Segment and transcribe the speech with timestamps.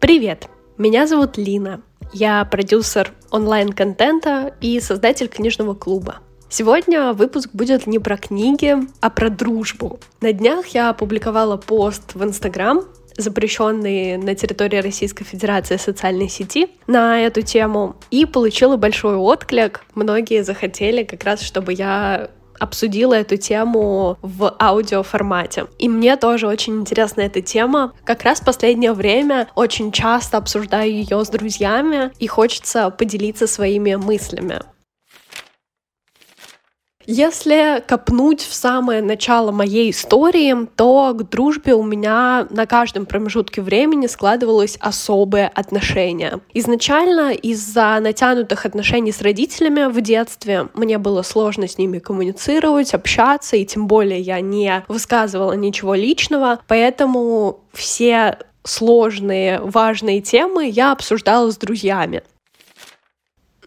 [0.00, 0.48] Привет!
[0.78, 1.82] Меня зовут Лина.
[2.14, 6.20] Я продюсер онлайн-контента и создатель книжного клуба.
[6.48, 10.00] Сегодня выпуск будет не про книги, а про дружбу.
[10.22, 12.82] На днях я опубликовала пост в Инстаграм,
[13.18, 19.84] запрещенный на территории Российской Федерации социальной сети на эту тему, и получила большой отклик.
[19.94, 22.30] Многие захотели как раз, чтобы я
[22.60, 25.66] обсудила эту тему в аудиоформате.
[25.78, 27.92] И мне тоже очень интересна эта тема.
[28.04, 33.94] Как раз в последнее время очень часто обсуждаю ее с друзьями, и хочется поделиться своими
[33.96, 34.60] мыслями.
[37.06, 43.62] Если копнуть в самое начало моей истории, то к дружбе у меня на каждом промежутке
[43.62, 46.40] времени складывалось особое отношение.
[46.52, 53.56] Изначально из-за натянутых отношений с родителями в детстве мне было сложно с ними коммуницировать, общаться,
[53.56, 61.50] и тем более я не высказывала ничего личного, поэтому все сложные, важные темы я обсуждала
[61.50, 62.22] с друзьями.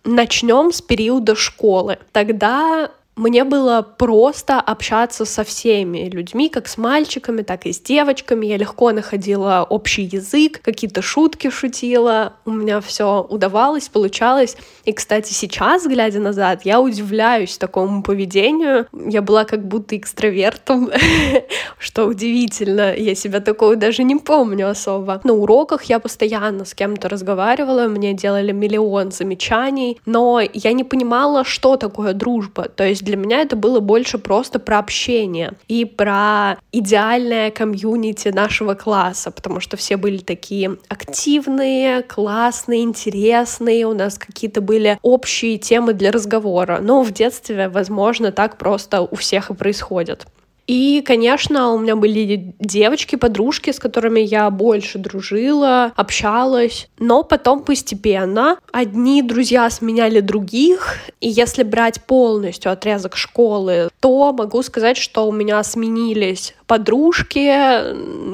[0.03, 1.97] Начнем с периода школы.
[2.11, 8.47] Тогда мне было просто общаться со всеми людьми, как с мальчиками, так и с девочками.
[8.47, 12.33] Я легко находила общий язык, какие-то шутки шутила.
[12.45, 14.57] У меня все удавалось, получалось.
[14.85, 18.87] И, кстати, сейчас, глядя назад, я удивляюсь такому поведению.
[18.91, 20.89] Я была как будто экстравертом,
[21.77, 22.95] что удивительно.
[22.95, 25.21] Я себя такого даже не помню особо.
[25.23, 31.43] На уроках я постоянно с кем-то разговаривала, мне делали миллион замечаний, но я не понимала,
[31.43, 32.69] что такое дружба.
[32.69, 38.73] То есть для меня это было больше просто про общение и про идеальное комьюнити нашего
[38.73, 45.93] класса, потому что все были такие активные, классные, интересные, у нас какие-то были общие темы
[45.93, 46.79] для разговора.
[46.81, 50.25] Но в детстве, возможно, так просто у всех и происходит.
[50.65, 56.87] И, конечно, у меня были девочки, подружки, с которыми я больше дружила, общалась.
[56.99, 60.99] Но потом постепенно одни друзья сменяли других.
[61.19, 67.93] И если брать полностью отрезок школы, то могу сказать, что у меня сменились подружки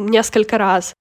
[0.10, 0.94] несколько раз.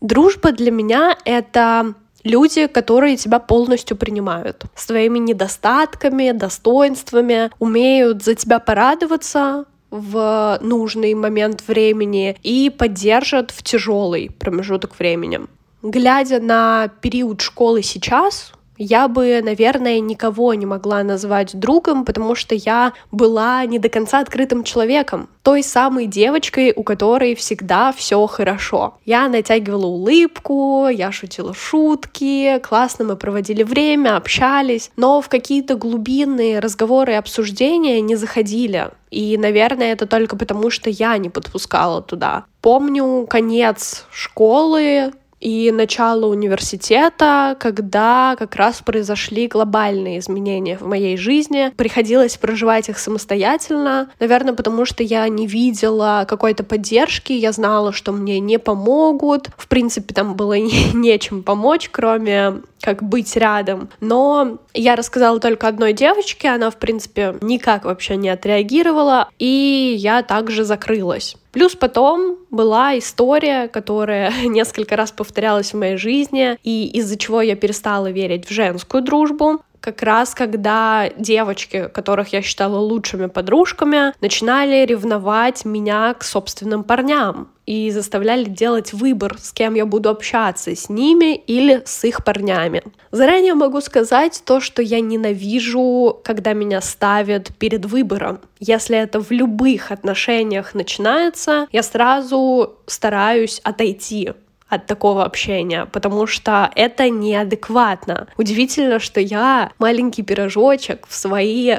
[0.00, 1.94] Дружба для меня— это
[2.24, 4.64] люди, которые тебя полностью принимают.
[4.74, 14.30] Своими недостатками, достоинствами, умеют за тебя порадоваться, в нужный момент времени и поддержат в тяжелый
[14.30, 15.40] промежуток времени.
[15.82, 22.54] Глядя на период школы сейчас, я бы, наверное, никого не могла назвать другом, потому что
[22.54, 28.98] я была не до конца открытым человеком, той самой девочкой, у которой всегда все хорошо.
[29.04, 36.60] Я натягивала улыбку, я шутила шутки, классно мы проводили время, общались, но в какие-то глубинные
[36.60, 38.90] разговоры и обсуждения не заходили.
[39.10, 42.44] И, наверное, это только потому, что я не подпускала туда.
[42.62, 45.12] Помню конец школы,
[45.42, 51.72] и начало университета, когда как раз произошли глобальные изменения в моей жизни.
[51.76, 58.12] Приходилось проживать их самостоятельно, наверное, потому что я не видела какой-то поддержки, я знала, что
[58.12, 59.48] мне не помогут.
[59.56, 60.56] В принципе, там было
[60.94, 63.88] нечем помочь, кроме как быть рядом.
[64.00, 70.22] Но я рассказала только одной девочке, она, в принципе, никак вообще не отреагировала, и я
[70.22, 71.36] также закрылась.
[71.52, 77.54] Плюс потом была история, которая несколько раз повторялась в моей жизни, и из-за чего я
[77.54, 79.62] перестала верить в женскую дружбу.
[79.80, 87.51] Как раз когда девочки, которых я считала лучшими подружками, начинали ревновать меня к собственным парням
[87.66, 92.82] и заставляли делать выбор, с кем я буду общаться, с ними или с их парнями.
[93.10, 98.40] Заранее могу сказать то, что я ненавижу, когда меня ставят перед выбором.
[98.58, 104.30] Если это в любых отношениях начинается, я сразу стараюсь отойти
[104.68, 108.28] от такого общения, потому что это неадекватно.
[108.38, 111.74] Удивительно, что я маленький пирожочек в свои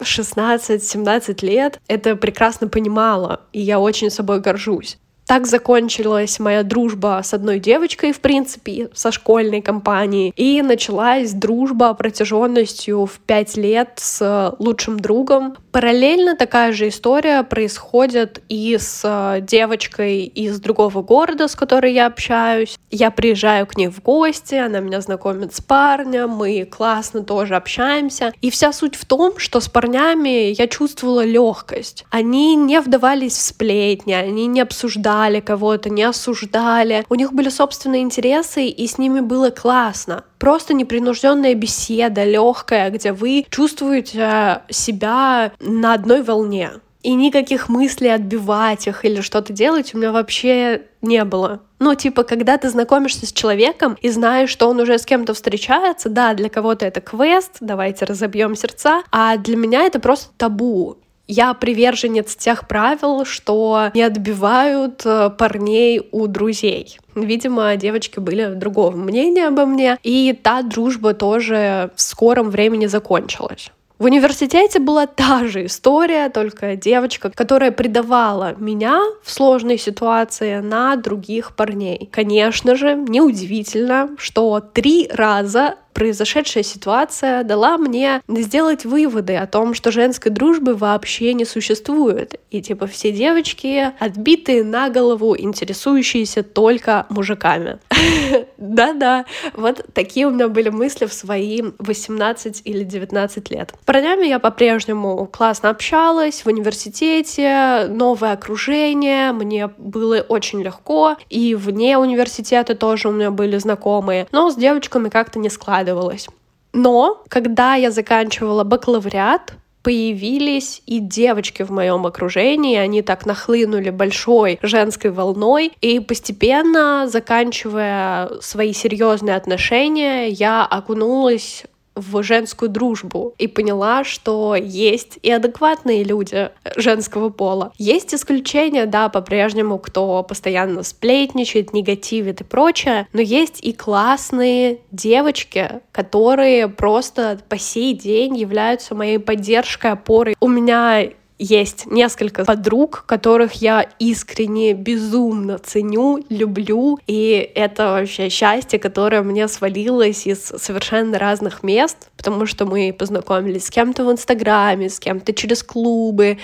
[0.00, 4.98] 16-17 лет это прекрасно понимала, и я очень собой горжусь.
[5.26, 10.32] Так закончилась моя дружба с одной девочкой, в принципе, со школьной компанией.
[10.36, 15.56] И началась дружба протяженностью в пять лет с лучшим другом.
[15.72, 22.78] Параллельно такая же история происходит и с девочкой из другого города, с которой я общаюсь.
[22.90, 28.32] Я приезжаю к ней в гости, она меня знакомит с парнем, мы классно тоже общаемся.
[28.42, 32.04] И вся суть в том, что с парнями я чувствовала легкость.
[32.10, 37.04] Они не вдавались в сплетни, они не обсуждали осуждали кого-то, не осуждали.
[37.08, 40.24] У них были собственные интересы, и с ними было классно.
[40.38, 46.70] Просто непринужденная беседа, легкая, где вы чувствуете себя на одной волне.
[47.02, 51.60] И никаких мыслей отбивать их или что-то делать у меня вообще не было.
[51.78, 56.08] Ну, типа, когда ты знакомишься с человеком и знаешь, что он уже с кем-то встречается,
[56.08, 60.96] да, для кого-то это квест, давайте разобьем сердца, а для меня это просто табу.
[61.26, 66.98] Я приверженец тех правил, что не отбивают э, парней у друзей.
[67.14, 73.70] Видимо, девочки были другого мнения обо мне, и та дружба тоже в скором времени закончилась.
[73.96, 80.96] В университете была та же история, только девочка, которая предавала меня в сложной ситуации на
[80.96, 82.08] других парней.
[82.10, 89.92] Конечно же, неудивительно, что три раза произошедшая ситуация дала мне сделать выводы о том, что
[89.92, 92.40] женской дружбы вообще не существует.
[92.50, 97.78] И типа все девочки отбитые на голову, интересующиеся только мужиками.
[98.58, 99.24] Да-да,
[99.54, 103.72] вот такие у меня были мысли в свои 18 или 19 лет.
[103.80, 111.54] С парнями я по-прежнему классно общалась в университете, новое окружение, мне было очень легко, и
[111.54, 116.28] вне университета тоже у меня были знакомые, но с девочками как-то не складывалось складывалось.
[116.72, 124.58] Но когда я заканчивала бакалавриат, появились и девочки в моем окружении, они так нахлынули большой
[124.62, 131.64] женской волной, и постепенно, заканчивая свои серьезные отношения, я окунулась
[131.94, 137.72] в женскую дружбу и поняла, что есть и адекватные люди женского пола.
[137.78, 145.80] Есть исключения, да, по-прежнему, кто постоянно сплетничает, негативит и прочее, но есть и классные девочки,
[145.92, 150.36] которые просто по сей день являются моей поддержкой, опорой.
[150.40, 151.04] У меня
[151.38, 159.48] есть несколько подруг, которых я искренне, безумно ценю, люблю, и это вообще счастье, которое мне
[159.48, 165.32] свалилось из совершенно разных мест, потому что мы познакомились с кем-то в Инстаграме, с кем-то
[165.32, 166.38] через клубы,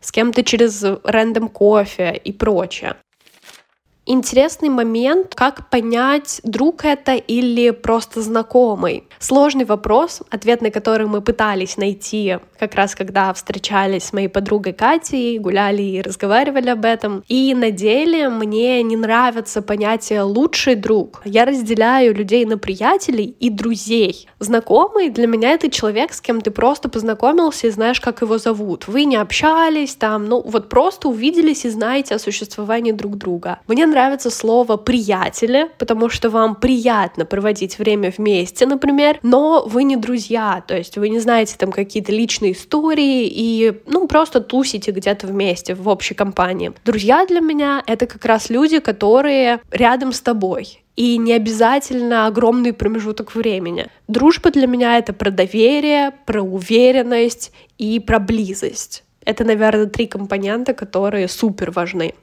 [0.00, 2.96] с кем-то через рандом кофе и прочее
[4.06, 9.04] интересный момент, как понять, друг это или просто знакомый.
[9.18, 14.72] Сложный вопрос, ответ на который мы пытались найти как раз когда встречались с моей подругой
[14.72, 17.24] Катей, гуляли и разговаривали об этом.
[17.26, 21.22] И на деле мне не нравится понятие «лучший друг».
[21.24, 24.28] Я разделяю людей на приятелей и друзей.
[24.38, 28.86] Знакомый для меня это человек, с кем ты просто познакомился и знаешь, как его зовут.
[28.86, 33.58] Вы не общались там, ну вот просто увиделись и знаете о существовании друг друга.
[33.66, 39.96] Мне нравится слово «приятели», потому что вам приятно проводить время вместе, например, но вы не
[39.96, 45.26] друзья, то есть вы не знаете там какие-то личные истории и, ну, просто тусите где-то
[45.26, 46.72] вместе в общей компании.
[46.84, 52.72] Друзья для меня— это как раз люди, которые рядом с тобой, и не обязательно огромный
[52.72, 53.86] промежуток времени.
[54.08, 59.04] Дружба для меня это про доверие, про уверенность и про близость.
[59.24, 62.14] Это, наверное, три компонента, которые супер важны.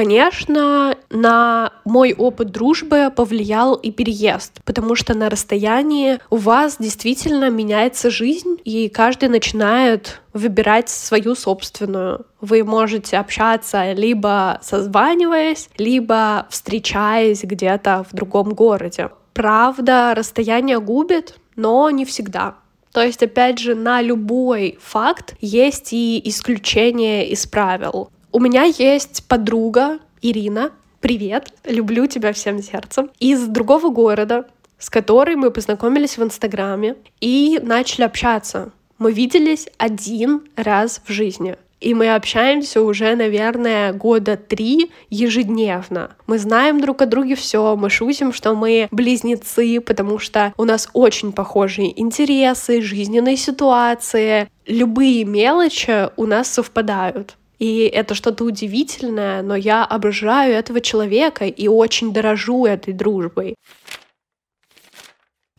[0.00, 7.50] Конечно, на мой опыт дружбы повлиял и переезд, потому что на расстоянии у вас действительно
[7.50, 12.24] меняется жизнь, и каждый начинает выбирать свою собственную.
[12.40, 19.10] Вы можете общаться либо созваниваясь, либо встречаясь где-то в другом городе.
[19.34, 22.54] Правда, расстояние губит, но не всегда.
[22.92, 28.10] То есть, опять же, на любой факт есть и исключение из правил.
[28.32, 30.70] У меня есть подруга Ирина.
[31.00, 33.10] Привет, люблю тебя всем сердцем.
[33.18, 34.46] Из другого города,
[34.78, 38.70] с которой мы познакомились в Инстаграме и начали общаться.
[38.98, 41.56] Мы виделись один раз в жизни.
[41.80, 46.12] И мы общаемся уже, наверное, года три ежедневно.
[46.28, 50.88] Мы знаем друг о друге все, мы шутим, что мы близнецы, потому что у нас
[50.92, 54.48] очень похожие интересы, жизненные ситуации.
[54.66, 57.36] Любые мелочи у нас совпадают.
[57.60, 63.54] И это что-то удивительное, но я обожаю этого человека и очень дорожу этой дружбой.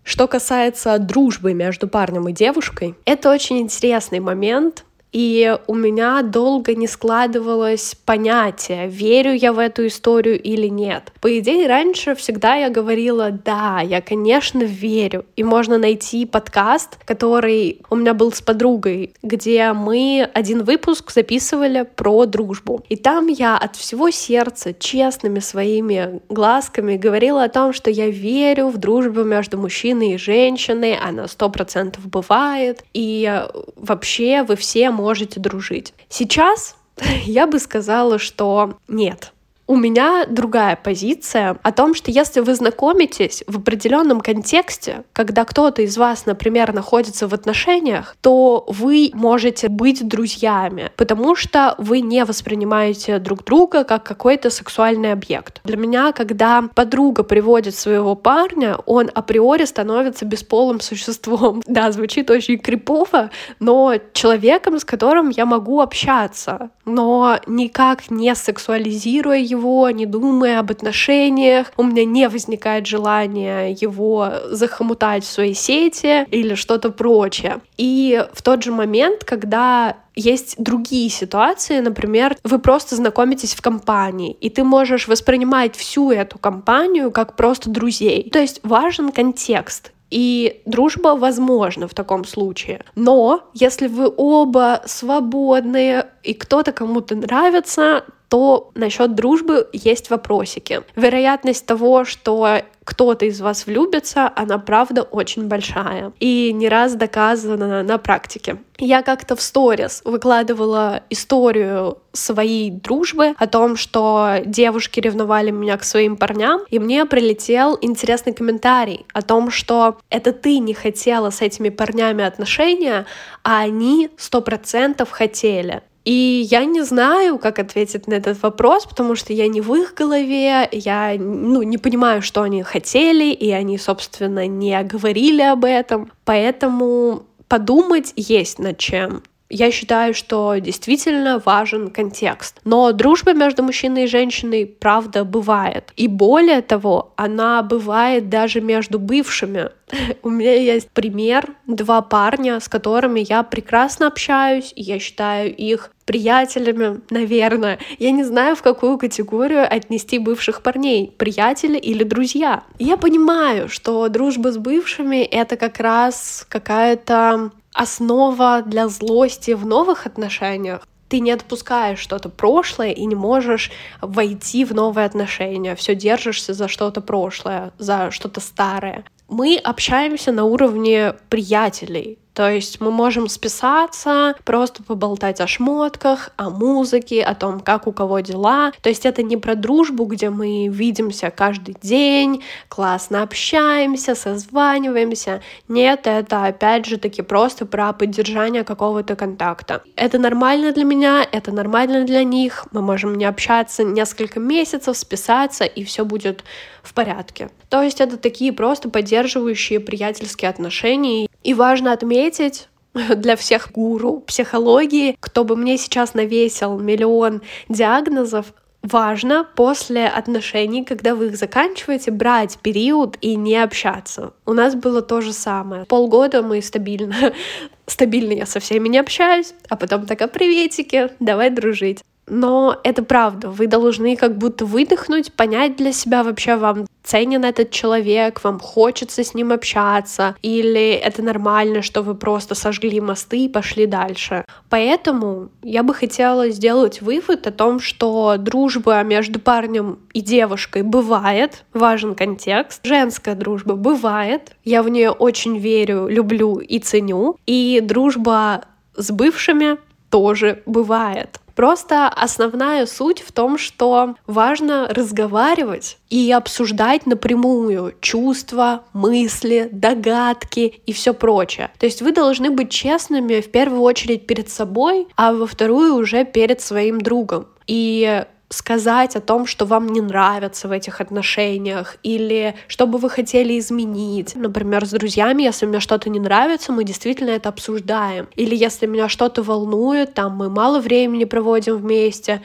[0.03, 6.73] Что касается дружбы между парнем и девушкой, это очень интересный момент, и у меня долго
[6.75, 11.11] не складывалось понятие, верю я в эту историю или нет.
[11.19, 15.25] По идее, раньше всегда я говорила, да, я, конечно, верю.
[15.35, 21.85] И можно найти подкаст, который у меня был с подругой, где мы один выпуск записывали
[21.95, 22.83] про дружбу.
[22.89, 28.69] И там я от всего сердца, честными своими глазками говорила о том, что я верю
[28.69, 33.43] в дружбу между мужчиной и женщиной, она сто процентов бывает, и
[33.75, 35.93] вообще вы все можете дружить.
[36.09, 36.75] Сейчас
[37.25, 39.33] я бы сказала, что нет.
[39.71, 45.81] У меня другая позиция о том, что если вы знакомитесь в определенном контексте, когда кто-то
[45.81, 52.25] из вас, например, находится в отношениях, то вы можете быть друзьями, потому что вы не
[52.25, 55.61] воспринимаете друг друга как какой-то сексуальный объект.
[55.63, 61.61] Для меня, когда подруга приводит своего парня, он априори становится бесполым существом.
[61.71, 69.37] Да, звучит очень крипово, но человеком, с которым я могу общаться, но никак не сексуализируя
[69.37, 75.53] его его, не думая об отношениях, у меня не возникает желания его захомутать в свои
[75.53, 77.61] сети или что-то прочее.
[77.77, 84.35] И в тот же момент, когда есть другие ситуации, например, вы просто знакомитесь в компании,
[84.41, 88.29] и ты можешь воспринимать всю эту компанию как просто друзей.
[88.29, 89.91] То есть важен контекст.
[90.09, 92.83] И дружба возможна в таком случае.
[92.95, 100.83] Но если вы оба свободные, и кто-то кому-то нравится, то насчет дружбы есть вопросики.
[100.95, 106.13] Вероятность того, что кто-то из вас влюбится, она правда очень большая.
[106.21, 108.59] И не раз доказана на практике.
[108.77, 115.83] Я как-то в сторис выкладывала историю своей дружбы о том, что девушки ревновали меня к
[115.83, 121.41] своим парням, и мне прилетел интересный комментарий о том, что это ты не хотела с
[121.41, 123.05] этими парнями отношения,
[123.43, 125.83] а они сто процентов хотели.
[126.03, 129.93] И я не знаю, как ответить на этот вопрос, потому что я не в их
[129.93, 136.11] голове, я ну, не понимаю, что они хотели, и они, собственно, не говорили об этом.
[136.25, 139.21] Поэтому подумать есть над чем.
[139.53, 142.61] Я считаю, что действительно важен контекст.
[142.63, 145.91] Но дружба между мужчиной и женщиной, правда, бывает.
[145.97, 149.69] И более того, она бывает даже между бывшими.
[150.23, 155.91] У меня есть пример, два парня, с которыми я прекрасно общаюсь, и я считаю их
[156.05, 157.79] приятелями, наверное.
[157.99, 162.63] Я не знаю, в какую категорию отнести бывших парней, приятели или друзья.
[162.79, 170.05] Я понимаю, что дружба с бывшими— это как раз какая-то основа для злости в новых
[170.05, 170.87] отношениях.
[171.09, 175.75] Ты не отпускаешь что-то прошлое и не можешь войти в новые отношения.
[175.75, 179.03] Все держишься за что-то прошлое, за что-то старое.
[179.27, 182.17] Мы общаемся на уровне приятелей.
[182.41, 187.91] То есть мы можем списаться, просто поболтать о шмотках, о музыке, о том, как у
[187.91, 188.71] кого дела.
[188.81, 195.43] То есть это не про дружбу, где мы видимся каждый день, классно общаемся, созваниваемся.
[195.67, 199.83] Нет, это опять же таки просто про поддержание какого-то контакта.
[199.95, 202.65] Это нормально для меня, это нормально для них.
[202.71, 206.43] Мы можем не общаться несколько месяцев, списаться, и все будет
[206.81, 207.51] в порядке.
[207.69, 211.27] То есть это такие просто поддерживающие приятельские отношения.
[211.43, 212.67] И важно отметить,
[213.15, 221.15] для всех гуру психологии, кто бы мне сейчас навесил миллион диагнозов, важно после отношений, когда
[221.15, 224.33] вы их заканчиваете, брать период и не общаться.
[224.45, 225.85] У нас было то же самое.
[225.85, 227.33] Полгода мы стабильно,
[227.85, 233.49] стабильно я со всеми не общаюсь, а потом такая приветики, давай дружить но это правда.
[233.49, 239.23] Вы должны как будто выдохнуть, понять для себя вообще вам ценен этот человек, вам хочется
[239.23, 244.45] с ним общаться, или это нормально, что вы просто сожгли мосты и пошли дальше.
[244.69, 251.65] Поэтому я бы хотела сделать вывод о том, что дружба между парнем и девушкой бывает,
[251.73, 258.65] важен контекст, женская дружба бывает, я в нее очень верю, люблю и ценю, и дружба
[258.95, 259.77] с бывшими
[260.09, 261.39] тоже бывает.
[261.61, 270.91] Просто основная суть в том, что важно разговаривать и обсуждать напрямую чувства, мысли, догадки и
[270.91, 271.69] все прочее.
[271.77, 276.25] То есть вы должны быть честными в первую очередь перед собой, а во вторую уже
[276.25, 277.45] перед своим другом.
[277.67, 283.09] И сказать о том, что вам не нравится в этих отношениях, или что бы вы
[283.09, 284.35] хотели изменить.
[284.35, 288.27] Например, с друзьями, если мне что-то не нравится, мы действительно это обсуждаем.
[288.35, 292.41] Или если меня что-то волнует, там мы мало времени проводим вместе,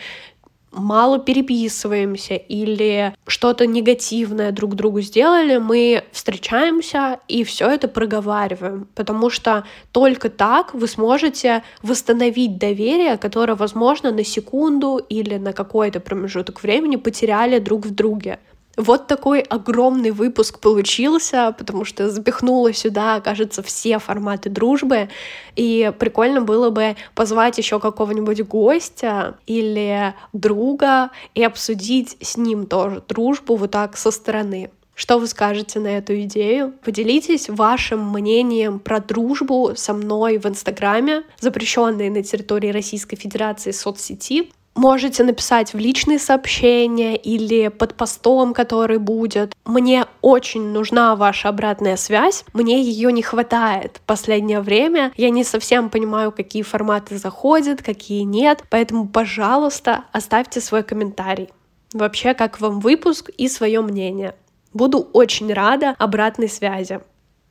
[0.76, 9.30] мало переписываемся или что-то негативное друг другу сделали, мы встречаемся и все это проговариваем, потому
[9.30, 16.62] что только так вы сможете восстановить доверие, которое, возможно, на секунду или на какой-то промежуток
[16.62, 18.38] времени потеряли друг в друге.
[18.76, 25.08] Вот такой огромный выпуск получился, потому что запихнула сюда, кажется, все форматы дружбы.
[25.54, 33.02] И прикольно было бы позвать еще какого-нибудь гостя или друга и обсудить с ним тоже
[33.08, 34.70] дружбу вот так со стороны.
[34.94, 36.72] Что вы скажете на эту идею?
[36.82, 44.50] Поделитесь вашим мнением про дружбу со мной в Инстаграме, запрещенной на территории Российской Федерации соцсети.
[44.76, 49.54] Можете написать в личные сообщения или под постом, который будет.
[49.64, 55.12] Мне очень нужна ваша обратная связь, мне ее не хватает в последнее время.
[55.16, 61.48] Я не совсем понимаю, какие форматы заходят, какие нет, поэтому, пожалуйста, оставьте свой комментарий.
[61.92, 64.34] Вообще, как вам выпуск и свое мнение.
[64.74, 67.00] Буду очень рада обратной связи.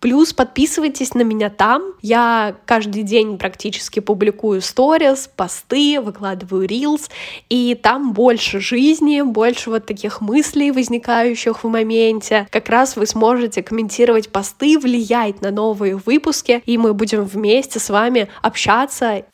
[0.06, 1.94] Плюс подписывайтесь на меня там.
[2.00, 7.10] Я каждый день практически публикую сторис, посты, выкладываю рилс,
[7.50, 12.48] и там больше жизни, больше вот таких мыслей, возникающих в моменте.
[12.52, 17.90] Как раз вы сможете комментировать посты, влиять на новые выпуски, и мы будем вместе с
[17.90, 19.26] вами общаться.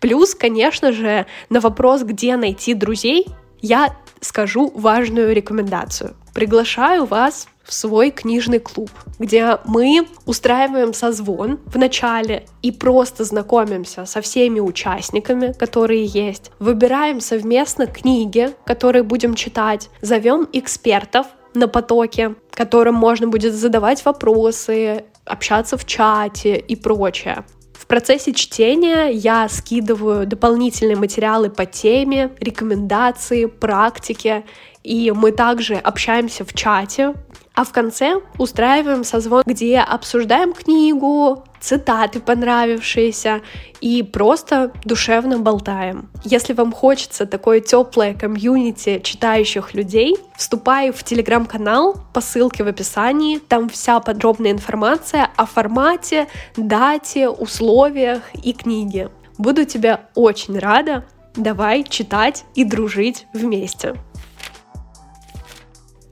[0.00, 3.26] Плюс, конечно же, на вопрос, где найти друзей,
[3.62, 6.14] я скажу важную рекомендацию.
[6.34, 14.20] Приглашаю вас свой книжный клуб, где мы устраиваем созвон в начале и просто знакомимся со
[14.20, 22.94] всеми участниками, которые есть, выбираем совместно книги, которые будем читать, зовем экспертов на потоке, которым
[22.94, 27.44] можно будет задавать вопросы, общаться в чате и прочее.
[27.74, 34.44] В процессе чтения я скидываю дополнительные материалы по теме, рекомендации, практики,
[34.82, 37.14] и мы также общаемся в чате,
[37.54, 43.42] а в конце устраиваем созвон, где обсуждаем книгу, цитаты понравившиеся
[43.80, 46.10] и просто душевно болтаем.
[46.24, 53.38] Если вам хочется такое теплое комьюнити читающих людей, вступай в телеграм-канал по ссылке в описании.
[53.38, 59.10] Там вся подробная информация о формате, дате, условиях и книге.
[59.38, 61.04] Буду тебя очень рада.
[61.34, 63.96] Давай читать и дружить вместе.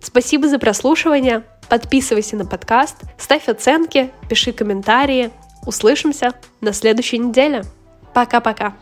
[0.03, 1.45] Спасибо за прослушивание.
[1.69, 5.31] Подписывайся на подкаст, ставь оценки, пиши комментарии.
[5.67, 7.63] Услышимся на следующей неделе.
[8.15, 8.75] Пока-пока.